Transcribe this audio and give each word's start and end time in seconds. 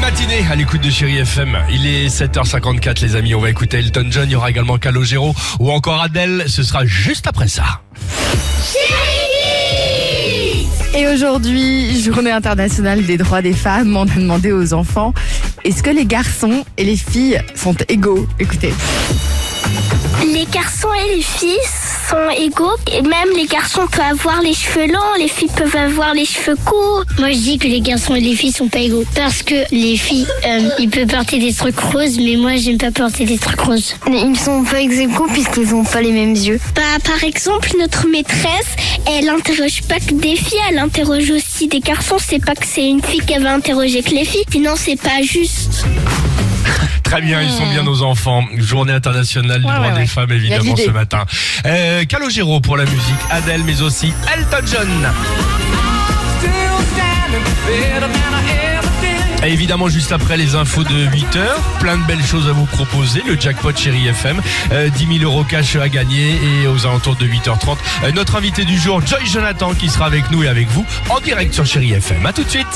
matinée 0.00 0.44
à 0.50 0.54
l'écoute 0.54 0.80
de 0.80 0.90
Chéri 0.90 1.18
FM. 1.18 1.56
Il 1.70 1.86
est 1.86 2.08
7h54 2.08 3.02
les 3.02 3.16
amis, 3.16 3.34
on 3.34 3.40
va 3.40 3.50
écouter 3.50 3.78
Elton 3.78 4.06
John, 4.10 4.28
il 4.28 4.32
y 4.32 4.36
aura 4.36 4.50
également 4.50 4.78
Calogero 4.78 5.34
ou 5.58 5.70
encore 5.70 6.00
Adèle, 6.02 6.44
ce 6.46 6.62
sera 6.62 6.84
juste 6.84 7.26
après 7.26 7.48
ça. 7.48 7.80
Et 10.94 11.06
aujourd'hui, 11.08 12.02
journée 12.02 12.30
internationale 12.30 13.04
des 13.04 13.16
droits 13.16 13.42
des 13.42 13.54
femmes, 13.54 13.96
on 13.96 14.02
a 14.02 14.14
demandé 14.14 14.52
aux 14.52 14.74
enfants, 14.74 15.14
est-ce 15.64 15.82
que 15.82 15.90
les 15.90 16.06
garçons 16.06 16.64
et 16.76 16.84
les 16.84 16.96
filles 16.96 17.40
sont 17.54 17.76
égaux? 17.88 18.26
Écoutez. 18.38 18.74
Les 20.22 20.46
garçons 20.52 20.88
et 20.92 21.16
les 21.16 21.22
filles 21.22 21.58
égaux. 22.34 22.76
Et 22.92 23.02
même 23.02 23.28
les 23.36 23.46
garçons 23.46 23.86
peuvent 23.90 24.00
avoir 24.10 24.42
les 24.42 24.54
cheveux 24.54 24.86
longs, 24.86 25.14
les 25.18 25.28
filles 25.28 25.50
peuvent 25.56 25.76
avoir 25.76 26.14
les 26.14 26.24
cheveux 26.24 26.56
courts. 26.64 27.04
Moi, 27.18 27.30
je 27.32 27.38
dis 27.38 27.58
que 27.58 27.68
les 27.68 27.80
garçons 27.80 28.14
et 28.14 28.20
les 28.20 28.34
filles 28.34 28.52
sont 28.52 28.68
pas 28.68 28.80
égaux. 28.80 29.04
Parce 29.14 29.42
que 29.42 29.54
les 29.70 29.96
filles, 29.96 30.26
euh, 30.46 30.68
ils 30.78 30.90
peuvent 30.90 31.06
porter 31.06 31.38
des 31.38 31.52
trucs 31.52 31.78
roses, 31.78 32.18
mais 32.18 32.36
moi, 32.36 32.56
j'aime 32.56 32.78
pas 32.78 32.90
porter 32.90 33.24
des 33.24 33.38
trucs 33.38 33.60
roses. 33.60 33.94
Ils 34.06 34.38
sont 34.38 34.64
pas 34.64 34.80
égaux 34.80 35.26
puisqu'ils 35.32 35.74
ont 35.74 35.84
pas 35.84 36.00
les 36.00 36.12
mêmes 36.12 36.34
yeux. 36.34 36.60
Bah, 36.74 36.82
par 37.04 37.22
exemple, 37.24 37.70
notre 37.78 38.08
maîtresse, 38.08 38.76
elle 39.06 39.28
interroge 39.28 39.82
pas 39.88 40.00
que 40.00 40.14
des 40.14 40.36
filles, 40.36 40.58
elle 40.70 40.78
interroge 40.78 41.30
aussi 41.30 41.68
des 41.68 41.80
garçons. 41.80 42.16
C'est 42.18 42.44
pas 42.44 42.54
que 42.54 42.66
c'est 42.66 42.88
une 42.88 43.02
fille 43.02 43.20
qui 43.20 43.36
va 43.38 43.52
interroger 43.52 44.02
que 44.02 44.10
les 44.10 44.24
filles. 44.24 44.44
Sinon, 44.50 44.74
c'est 44.76 45.00
pas 45.00 45.22
juste. 45.22 45.84
Très 47.12 47.20
bien, 47.20 47.42
ils 47.42 47.50
sont 47.50 47.66
bien 47.66 47.82
nos 47.82 48.00
enfants. 48.00 48.42
Journée 48.56 48.94
internationale 48.94 49.60
du 49.60 49.66
Ouais, 49.66 49.74
droit 49.74 49.86
ouais, 49.88 49.92
des 49.92 49.98
ouais. 50.00 50.06
femmes 50.06 50.32
évidemment 50.32 50.74
ce 50.76 50.88
matin. 50.88 51.24
Euh, 51.66 52.06
Calogero 52.06 52.58
pour 52.60 52.78
la 52.78 52.86
musique, 52.86 53.02
Adèle 53.30 53.64
mais 53.66 53.82
aussi 53.82 54.14
Elton 54.34 54.64
John. 54.66 54.88
Et 59.44 59.52
évidemment, 59.52 59.90
juste 59.90 60.10
après 60.12 60.38
les 60.38 60.54
infos 60.54 60.84
de 60.84 61.04
8 61.12 61.36
heures, 61.36 61.60
plein 61.80 61.98
de 61.98 62.02
belles 62.04 62.24
choses 62.24 62.48
à 62.48 62.52
vous 62.52 62.64
proposer. 62.64 63.22
Le 63.26 63.38
jackpot 63.38 63.76
Chéri 63.76 64.06
FM, 64.08 64.40
euh, 64.72 64.88
10 64.88 65.18
000 65.18 65.30
euros 65.30 65.44
cash 65.44 65.76
à 65.76 65.90
gagner 65.90 66.38
et 66.62 66.66
aux 66.66 66.86
alentours 66.86 67.16
de 67.16 67.26
8h30, 67.26 67.76
euh, 68.04 68.12
notre 68.12 68.36
invité 68.36 68.64
du 68.64 68.78
jour, 68.78 69.06
Joy 69.06 69.26
Jonathan, 69.26 69.74
qui 69.74 69.90
sera 69.90 70.06
avec 70.06 70.30
nous 70.30 70.44
et 70.44 70.48
avec 70.48 70.66
vous 70.68 70.86
en 71.10 71.20
direct 71.20 71.52
sur 71.52 71.66
Chéri 71.66 71.92
FM. 71.92 72.24
À 72.24 72.32
tout 72.32 72.42
de 72.44 72.48
suite. 72.48 72.66